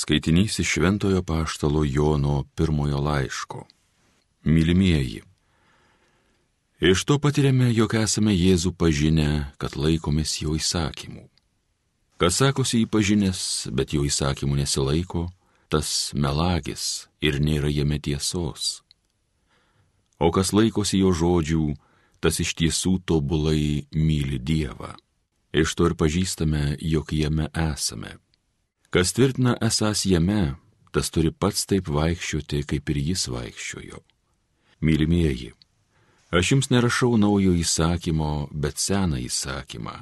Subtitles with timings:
[0.00, 3.66] Skaitinys iš Šventojo Paštalo Jono pirmojo laiško.
[4.44, 5.22] Mylimieji.
[6.80, 11.26] Iš to patiriame, jog esame Jėzų pažinę, kad laikomės jo įsakymų.
[12.16, 13.42] Kas sakosi jį pažinęs,
[13.76, 15.26] bet jo įsakymų nesilaiko,
[15.68, 18.80] tas melagis ir nėra jame tiesos.
[20.16, 21.76] O kas laikosi jo žodžių,
[22.24, 24.96] tas iš tiesų tobulai myli Dievą.
[25.52, 28.16] Iš to ir pažįstame, jog jame esame.
[28.90, 30.54] Kas tvirtina esas jame,
[30.90, 34.00] tas turi pats taip vaikščioti, kaip ir jis vaikščiojo.
[34.82, 35.52] Mylimieji,
[36.34, 39.94] aš jums nerašau naujo įsakymo, bet seną įsakymą,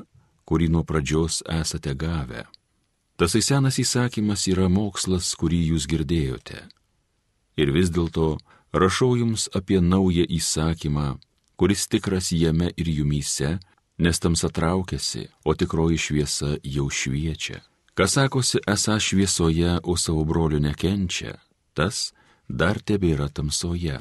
[0.48, 2.46] kurį nuo pradžios esate gavę.
[3.20, 6.64] Tasai senas įsakymas yra mokslas, kurį jūs girdėjote.
[7.60, 8.38] Ir vis dėlto
[8.72, 11.18] rašau jums apie naują įsakymą,
[11.60, 13.58] kuris tikras jame ir jumyse,
[13.98, 17.60] nes tamsa traukiasi, o tikroji šviesa jau šviečia.
[17.98, 21.32] Kas sakosi esą šviesoje, o savo brolių nekenčia,
[21.74, 22.12] tas
[22.46, 23.96] dar tebėra tamsoje.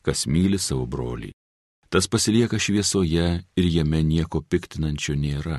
[0.00, 1.34] Kas myli savo brolį,
[1.92, 3.26] tas pasilieka šviesoje
[3.60, 5.58] ir jame nieko piktinančio nėra.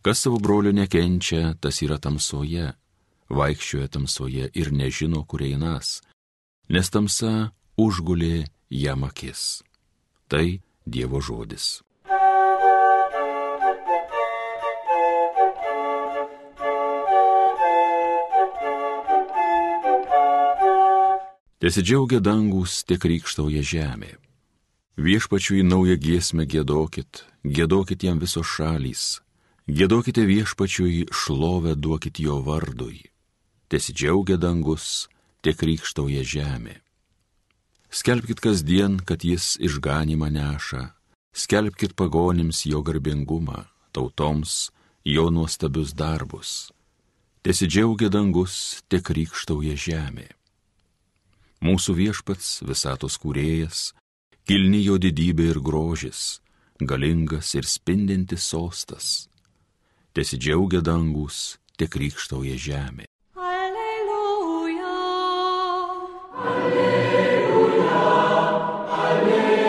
[0.00, 2.72] Kas savo brolių nekenčia, tas yra tamsoje,
[3.28, 6.00] vaikščioja tamsoje ir nežino, kur einas,
[6.72, 9.60] nes tamsa užgulė jam akis.
[10.32, 10.46] Tai
[10.88, 11.82] Dievo žodis.
[21.60, 24.14] Tesidžiaugia dangus, tiek rykštauja žemė.
[24.96, 29.02] Viešpačiui naują giesmę gėdokit, gėdokit jam visos šalys,
[29.68, 33.02] gėdokite viešpačiui šlovę duokit jo vardui.
[33.68, 35.04] Tesidžiaugia dangus,
[35.44, 36.78] tiek rykštauja žemė.
[37.92, 40.82] Skelbkite kasdien, kad jis išganimą neša,
[41.36, 44.70] skelbkite pagonims jo garbingumą, tautoms
[45.04, 46.72] jo nuostabius darbus.
[47.44, 50.30] Tesidžiaugia dangus, tiek rykštauja žemė
[51.64, 53.92] mūsų viešpats visatos kūrėjas,
[54.48, 56.40] kilni jo didybė ir grožis,
[56.80, 59.28] galingas ir spindintis sostas.
[60.16, 63.04] Tesidžiaugia dangus, tiek rykštauja žemė.
[63.36, 64.96] Alleluja.
[66.54, 68.02] Alleluja.
[68.96, 69.60] Alleluja.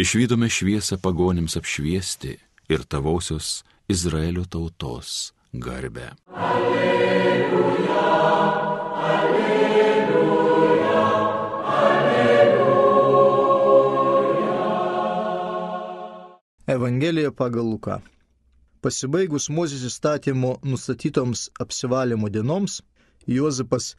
[0.00, 2.38] Išvykome šviesą pagonims apšviesti
[2.70, 3.60] ir tavosios
[3.90, 6.10] Izraelio tautos garbę.
[6.34, 8.00] Alleluja,
[8.94, 10.90] alleluja,
[11.64, 12.20] alleluja.
[16.66, 17.98] Evangelija pagal Luką.
[18.80, 22.80] Pasibaigus Mozės įstatymo nustatytoms apsivalymo dienoms,
[23.26, 23.96] Juozapas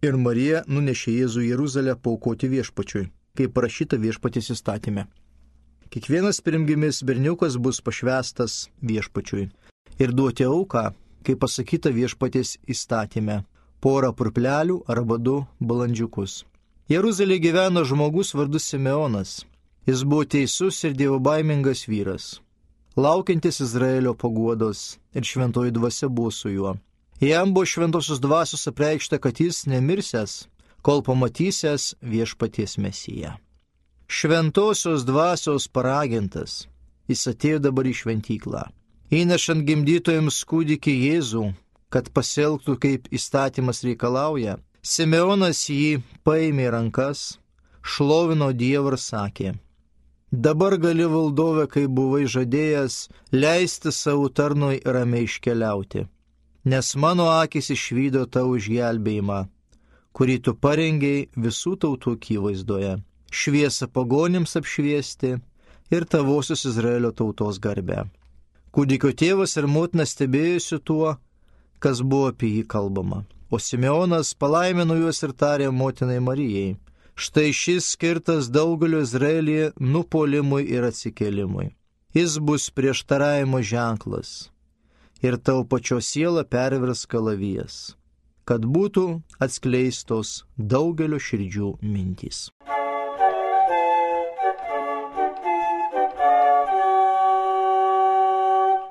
[0.00, 5.04] ir Marija nunešė Jėzų į Jeruzalę paukoti viešpačiui, kaip parašyta viešpatės įstatymė.
[5.92, 9.50] Kiekvienas pirmgimis berniukas bus pašvestas viešpačiui
[9.98, 10.90] ir duoti auką,
[11.24, 13.44] kaip pasakyta viešpatės įstatymė-
[13.82, 16.44] porą purplelių arba du balandžiukus.
[16.88, 19.44] Jeruzalė gyveno žmogus vardu Simeonas.
[19.86, 22.40] Jis buvo teisus ir dievobaimingas vyras,
[22.96, 26.76] laukiantis Izraelio paguodos ir šventoji dvasia buvo su juo.
[27.20, 30.46] Jam buvo šventosios dvasios apreikšta, kad jis nemirsęs,
[30.82, 33.36] kol pamatysęs viešpaties mesiją.
[34.08, 36.66] Šventosios dvasios paragintas,
[37.08, 38.64] jis atėjo dabar į šventyklą
[39.12, 41.44] įnešant gimdytojams kūdikį Jėzų,
[41.92, 47.38] kad pasielgtų kaip įstatymas reikalauja, Simeonas jį paėmė rankas,
[47.80, 49.52] šlovino Dievą ir sakė,
[50.30, 56.04] dabar gali valdovė, kai buvai žadėjęs, leisti savo tarnui ramiai iškeliauti,
[56.64, 59.40] nes mano akis išvydo tau išgelbėjimą,
[60.12, 62.98] kurį tu parengiai visų tautų akivaizdoje,
[63.30, 65.36] šviesą pagonims apšviesti
[65.94, 68.04] ir tavosios Izraelio tautos garbę.
[68.74, 71.12] Kūdikio tėvas ir motina stebėjusi tuo,
[71.78, 73.20] kas buvo apie jį kalbama.
[73.54, 76.72] O Simeonas palaimino juos ir tarė motinai Marijai.
[77.14, 81.68] Štai šis skirtas daugeliu Izraelyje nupolimui ir atsikėlimui.
[82.18, 84.50] Jis bus prieštaravimo ženklas.
[85.22, 87.94] Ir tau pačio siela pervers kalavijas,
[88.42, 89.06] kad būtų
[89.38, 92.48] atskleistos daugelio širdžių mintys.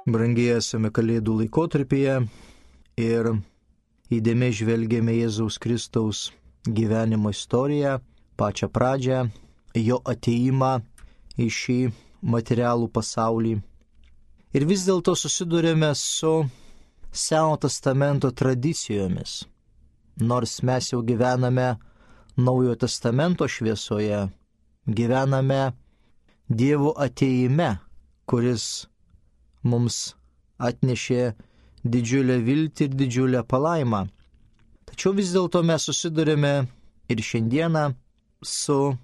[0.06, 2.16] Brangiai esame Kalėdų laikotarpyje
[3.00, 3.30] ir
[4.14, 6.26] įdėmiai žvelgėme Jėzaus Kristaus
[6.68, 8.00] gyvenimo istoriją,
[8.38, 9.22] pačią pradžią,
[9.80, 10.74] jo ateimą
[11.40, 11.80] į šį
[12.36, 13.56] materialų pasaulį.
[14.54, 16.44] Ir vis dėlto susidurėme su
[17.14, 19.44] Seno testamento tradicijomis.
[20.22, 21.76] Nors mes jau gyvename
[22.38, 24.24] Naujojo testamento šviesoje,
[24.88, 25.74] gyvename
[26.50, 27.78] Dievo ateime,
[28.26, 28.88] kuris
[29.64, 30.14] mums
[30.60, 31.34] atnešė
[31.84, 34.06] didžiulę viltį ir didžiulę palaimą.
[34.88, 36.54] Tačiau vis dėlto mes susidurime
[37.10, 37.94] ir šiandieną
[38.44, 38.96] su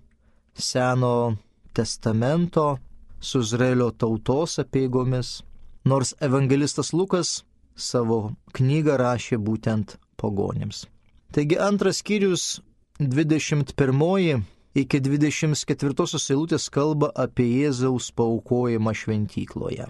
[0.60, 1.38] Seno
[1.74, 2.78] testamento,
[3.20, 5.42] su Izraelio tautos apieigomis,
[5.86, 7.44] nors evangelistas Lukas
[7.76, 10.86] savo knygą rašė būtent pagonims.
[11.32, 12.60] Taigi antras skyrius
[13.00, 14.44] 21
[14.76, 19.88] iki 24 eilutės kalba apie Jėzaus paukojimą šventykloje.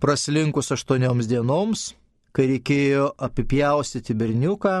[0.00, 1.90] Praslinkus aštuonioms dienoms,
[2.32, 4.76] kai reikėjo apipjaustyti berniuką,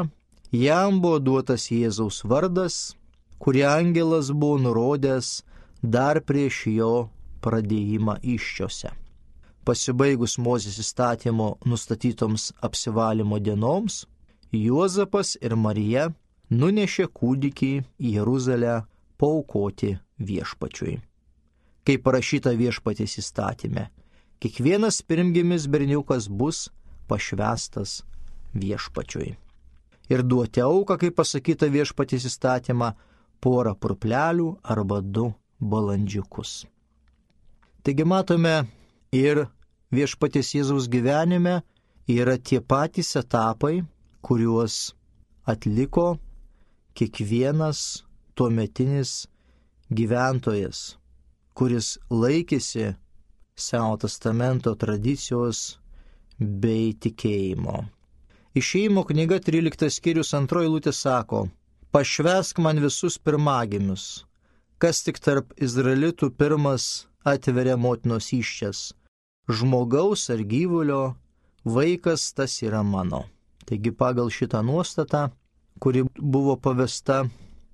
[0.56, 2.80] jam buvo duotas Jėzaus vardas,
[3.42, 5.42] kurį angelas buvo nurodęs
[5.82, 6.94] dar prieš jo
[7.44, 8.94] pradėjimą iščiose
[9.70, 14.04] pasibaigus Mozės įstatymo nustatytoms apsivalymo dienoms,
[14.50, 16.08] Juozapas ir Marija
[16.50, 17.68] nunešė kūdikį
[18.02, 18.80] į Jeruzalę
[19.20, 20.96] paukoti viešpačiui.
[21.86, 23.84] Kaip parašyta viešpatės įstatymė,
[24.40, 26.68] kiekvienas pirmgimis berniukas bus
[27.08, 28.00] pašvestas
[28.54, 29.36] viešpačiui.
[30.10, 32.94] Ir duoti auką, kaip pasakyta viešpatės įstatymą,
[33.40, 36.64] porą purplelių arba du balandžiukus.
[37.84, 38.54] Taigi matome
[39.16, 39.46] ir
[39.94, 41.60] viešpatės Jėzaus gyvenime
[42.10, 43.84] yra tie patys etapai,
[44.20, 44.94] kuriuos
[45.48, 46.18] atliko
[46.94, 48.02] kiekvienas
[48.34, 49.28] tuometinis
[49.90, 50.96] gyventojas,
[51.54, 52.94] kuris laikėsi
[53.60, 55.78] Seno testamento tradicijos
[56.40, 57.84] bei tikėjimo.
[58.56, 61.44] Išėjimo knyga 13 skyrius antroji lūtė sako,
[61.94, 64.24] pašvesk man visus pirmagimius,
[64.82, 66.86] kas tik tarp izraelitų pirmas
[67.22, 68.80] atveria motinos iščias,
[69.46, 71.02] žmogaus ar gyvulio
[71.64, 73.26] vaikas tas yra mano.
[73.68, 75.28] Taigi pagal šitą nuostatą,
[75.78, 77.22] kuri buvo pavesta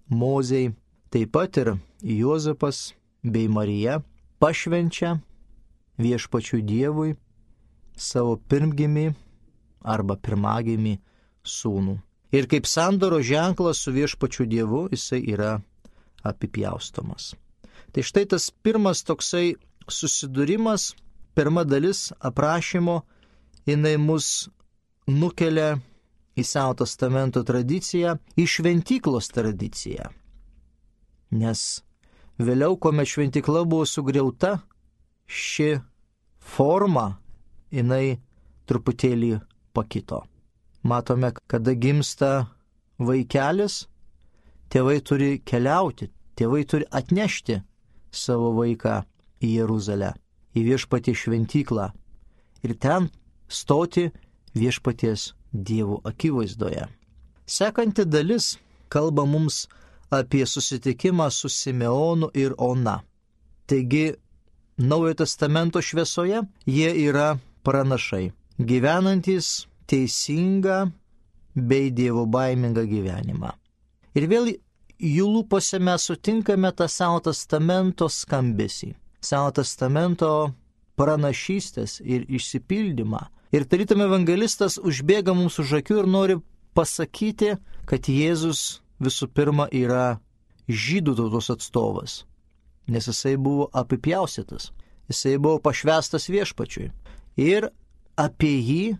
[0.08, 0.74] Mozei,
[1.10, 1.72] taip pat ir
[2.02, 2.92] Juozapas
[3.22, 4.02] bei Marija
[4.38, 5.16] pašvenčia
[6.00, 7.14] viešpačių Dievui
[7.96, 9.06] savo pirmgimį
[9.86, 10.96] arba pirmagimį
[11.46, 11.96] sūnų.
[12.34, 15.56] Ir kaip sandoro ženklas su viešpačiu Dievu jisai yra
[16.26, 17.34] apipjaustomas.
[17.92, 19.54] Tai štai tas pirmas toksai
[19.88, 20.90] susidūrimas
[21.36, 23.00] pirma dalis aprašymo,
[23.68, 24.48] jinai mus
[25.06, 25.76] nukelia
[26.36, 30.10] į Seno testamento tradiciją, į šventyklos tradiciją.
[31.36, 31.62] Nes
[32.36, 34.58] vėliau, kuomet šventykla buvo sugriauta,
[35.26, 35.76] ši
[36.38, 37.06] forma
[37.74, 38.18] jinai
[38.66, 39.36] truputėlį
[39.74, 40.22] pakito.
[40.86, 42.46] Matome, kada gimsta
[42.98, 43.86] vaikelis,
[44.70, 47.58] tėvai turi keliauti, tėvai turi atnešti
[48.10, 49.02] savo vaiką
[49.42, 50.14] į Jeruzalę
[50.56, 51.90] į viešpatį šventyklą
[52.64, 53.10] ir ten
[53.48, 54.08] stoti
[54.56, 56.86] viešpaties dievų akivaizdoje.
[57.46, 58.56] Sekanti dalis
[58.92, 59.66] kalba mums
[60.10, 63.00] apie susitikimą su Simeonu ir Ona.
[63.66, 64.14] Taigi,
[64.76, 70.90] Naujojo testamento šviesoje jie yra pranašai, gyvenantis teisingą
[71.54, 73.54] bei dievo baimingą gyvenimą.
[74.16, 74.50] Ir vėl
[75.00, 78.92] jų lūpose mes sutinkame tą Seno testamento skambesį.
[79.24, 80.52] Seno testamento
[80.96, 83.24] pranašystės ir išsipildymą.
[83.56, 86.36] Ir tarytum evangelistas užbėga mums už akių ir nori
[86.76, 87.54] pasakyti,
[87.88, 90.18] kad Jėzus visų pirma yra
[90.68, 92.24] žydų tautos atstovas,
[92.88, 94.70] nes jisai buvo apipjausytas,
[95.08, 96.90] jisai buvo pašvestas viešpačiui.
[97.36, 97.68] Ir
[98.16, 98.96] apie jį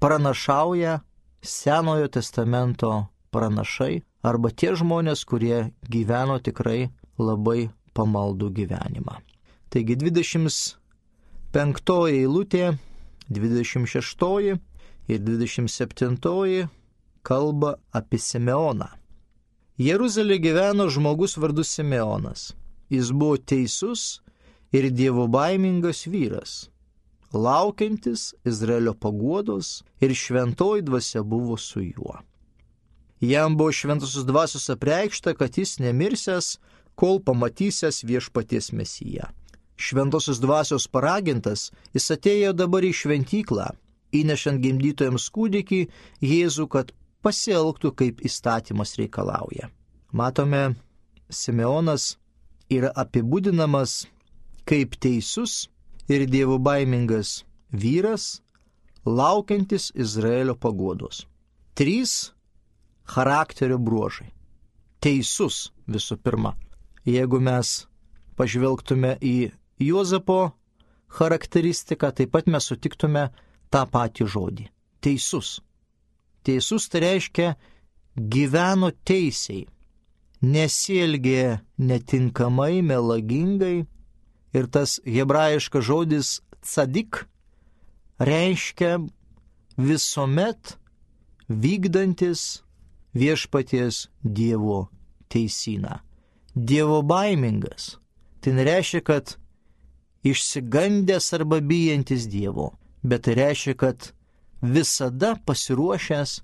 [0.00, 1.00] pranašauja
[1.42, 9.16] Senojo testamento pranašai arba tie žmonės, kurie gyveno tikrai labai pamaldų gyvenimą.
[9.72, 10.76] Taigi 25
[12.10, 12.76] eilutė,
[13.30, 14.58] 26
[15.08, 16.68] ir 27
[17.22, 18.88] kalba apie Simeoną.
[19.80, 22.50] Jeruzalė gyveno žmogus vardu Simeonas.
[22.90, 24.20] Jis buvo teisus
[24.72, 26.68] ir dievo baimingas vyras,
[27.32, 32.18] laukiantis Izraelio paguodos ir šventoji dvasia buvo su juo.
[33.20, 36.58] Jam buvo šventosios dvasios apreikšta, kad jis nemirsęs,
[36.94, 39.30] kol pamatysęs viešpaties mesiją
[39.80, 43.70] šventosios dvasios paragintas, jis atėjo dabar į šventyklą,
[44.12, 45.80] įnešant gimdytojams kūdikį
[46.24, 46.92] Jėzų, kad
[47.24, 49.70] pasielgtų kaip įstatymas reikalauja.
[50.12, 50.74] Matome,
[51.30, 52.16] Simeonas
[52.70, 54.04] yra apibūdinamas
[54.68, 55.68] kaip teisus
[56.10, 57.40] ir dievų baimingas
[57.72, 58.40] vyras,
[59.06, 61.24] laukiantis Izraelio pagodos.
[61.74, 62.32] Trys
[63.10, 64.30] charakterio bruožai.
[65.00, 66.54] Teisus visų pirma.
[67.08, 67.86] Jeigu mes
[68.36, 69.50] pažvelgtume į
[69.80, 70.52] Juozapo
[71.16, 73.30] charakteristiką, taip pat mes sutiktume
[73.72, 74.66] tą patį žodį-
[75.04, 75.60] teisus.
[76.44, 77.56] Teisus tai reiškia
[78.16, 79.66] gyveno teisiai,
[80.42, 83.84] nesielgė netinkamai, melagingai
[84.56, 86.28] ir tas hebrajiškas žodis
[86.64, 87.24] cadik
[88.18, 88.98] reiškia
[89.78, 90.76] visuomet
[91.48, 92.62] vykdantis
[93.14, 94.88] viešpaties Dievo
[95.28, 96.00] teisyną.
[96.54, 97.96] Dievo baimingas.
[98.40, 99.36] Tai nereiškia, kad
[100.24, 104.12] išsigandęs arba bijantis Dievo, bet tai reiškia, kad
[104.62, 106.40] visada pasiruošęs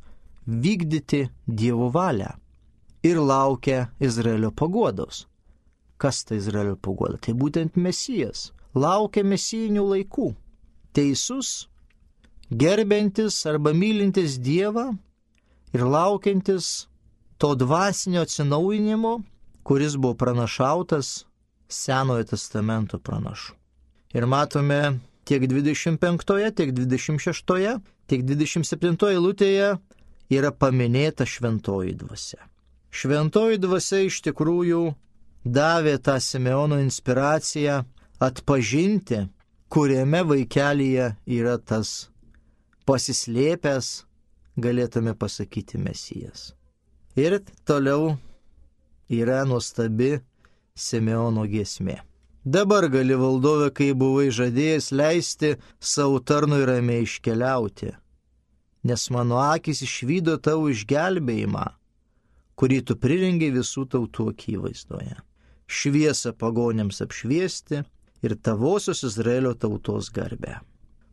[0.46, 2.36] vykdyti Dievo valią
[3.02, 5.26] ir laukia Izraelio pagodos.
[5.96, 7.16] Kas tai Izraelio pagoda?
[7.18, 8.50] Tai būtent Mesijas.
[8.76, 10.34] Laukia mesijinių laikų.
[10.96, 11.68] Teisus,
[12.50, 14.90] gerbintis arba mylintis Dievą
[15.72, 16.86] ir laukiantis
[17.40, 19.20] to dvasinio atsinaujinimo,
[19.64, 21.24] kuris buvo pranašautas
[21.68, 23.54] Senojo testamento pranašu.
[24.14, 29.72] Ir matome tiek 25, tiek 26, tiek 27 eilutėje
[30.30, 32.38] yra paminėta šventoji dvasia.
[32.96, 34.82] Šventoji dvasia iš tikrųjų
[35.44, 37.82] davė tą Simeono inspiraciją
[38.24, 39.26] atpažinti,
[39.68, 42.08] kuriame vaikelyje yra tas
[42.88, 43.90] pasislėpęs,
[44.56, 46.54] galėtume pasakyti, mesijas.
[47.20, 48.16] Ir toliau
[49.12, 50.16] yra nuostabi
[50.72, 52.00] Simeono giesmė.
[52.46, 57.90] Dabar gali valdovė, kai buvai žadėjęs leisti savo tarnui ramiai iškeliauti,
[58.86, 61.64] nes mano akis išvydo tavo išgelbėjimą,
[62.56, 65.16] kurį tu prirengiai visų tautų akivaizdoje.
[65.66, 67.82] Šviesą pagonėms apšviesti
[68.24, 70.60] ir tavosios Izraelio tautos garbę.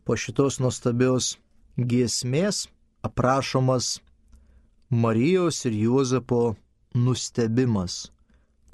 [0.04, 1.34] Po šitos nuostabios
[1.76, 2.66] giesmės
[3.04, 3.98] aprašomas
[4.90, 6.42] Marijos ir Juozapo
[6.94, 8.04] nustebimas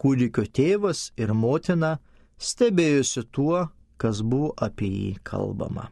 [0.00, 1.98] kūdikio tėvas ir motina
[2.40, 3.66] stebėjosi tuo,
[4.00, 5.90] kas buvo apie jį kalbama.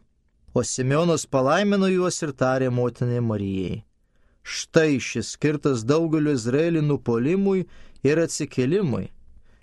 [0.57, 3.83] O Simeonas palaimino juos ir tarė motinai Marijai.
[4.43, 7.65] Štai šis skirtas daugeliu Izraelį nupolimui
[8.03, 9.09] ir atsikelimui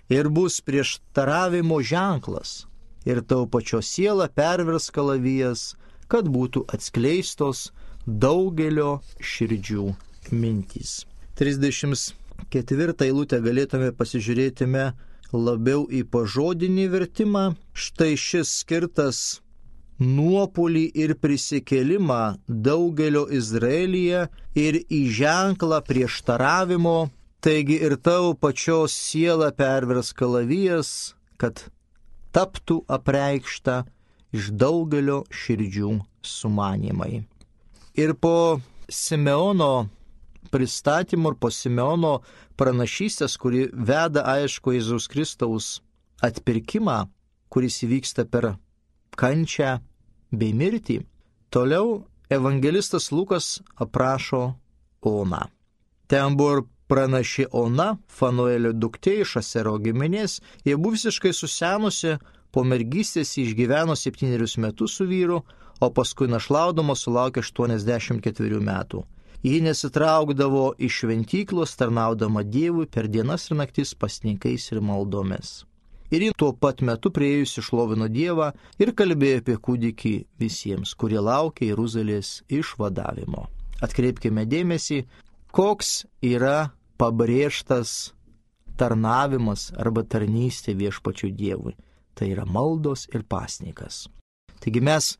[0.09, 2.65] ir bus prieštaravimo ženklas
[3.07, 5.75] ir tau pačio siela pervers kalavijas,
[6.11, 7.71] kad būtų atskleistos
[8.07, 9.87] daugelio širdžių
[10.31, 11.03] mintys.
[11.39, 12.13] 30
[12.51, 14.85] ketvirtą eilutę galėtume pasižiūrėtume
[15.33, 17.45] labiau į pažodinį vertimą.
[17.73, 19.41] Štai šis skirtas
[19.99, 24.27] nuopolį ir prisikelimą daugelio Izraelyje
[24.57, 27.09] ir į ženklą prieštaravimo,
[27.41, 31.67] taigi ir tavo pačios siela pervers kalavijas, kad
[32.33, 33.83] taptų apreikšta
[34.35, 37.25] iš daugelio širdžių sumanimai.
[37.97, 39.87] Ir po Simeono
[40.51, 42.19] pristatymu ir po Simeono
[42.57, 45.67] pranašystės, kuri veda aišku Jėzaus Kristaus
[46.23, 47.07] atpirkimą,
[47.49, 48.53] kuris įvyksta per
[49.17, 49.77] kančią
[50.31, 51.01] bei mirtį,
[51.49, 54.55] toliau evangelistas Lukas aprašo
[55.01, 55.43] Oną.
[56.07, 62.17] Ten buvo ir pranaši Ona, Fanuelio duktė iš Asero giminės, jie buvo visiškai susenusi,
[62.51, 65.41] po mergystės išgyveno septynerius metus su vyru,
[65.79, 69.03] o paskui našlaudama sulaukė 84 metų.
[69.45, 75.67] Ji nesitraukdavo iš šventyklos, tarnaudama Dievui per dienas ir naktis pasninkais ir maldomis.
[76.11, 81.73] Ir ji tuo pat metu prieėjusi šlovino Dievą ir kalbėjo apie kūdikį visiems, kurie laukia
[81.73, 83.47] Jeruzalės išvadavimo.
[83.83, 85.01] Atkreipkime dėmesį,
[85.51, 88.13] koks yra pabrėžtas
[88.79, 91.75] tarnavimas arba tarnystė viešpačių Dievui.
[92.17, 94.07] Tai yra maldos ir pasnikas.
[94.63, 95.11] Taigi mes,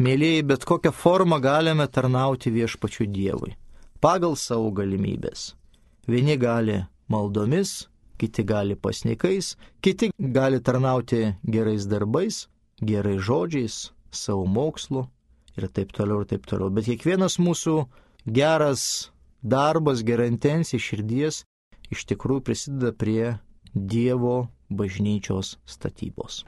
[0.00, 3.56] mėlyjei, bet kokią formą galime tarnauti viešpačių Dievui
[4.00, 5.54] pagal savo galimybės.
[6.06, 6.78] Vieni gali
[7.10, 7.88] maldomis,
[8.18, 12.46] kiti gali pasnikais, kiti gali tarnauti gerais darbais,
[12.82, 15.06] gerais žodžiais, savo mokslu
[15.56, 16.70] ir taip toliau ir taip toliau.
[16.70, 17.86] Bet kiekvienas mūsų
[18.26, 19.10] geras
[19.42, 21.44] darbas, gera intencija širdies
[21.92, 23.36] iš tikrųjų prisideda prie
[23.76, 26.44] Dievo bažnyčios statybos.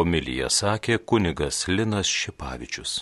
[0.00, 2.92] Homiliją sakė kunigas Linas Šipavičius.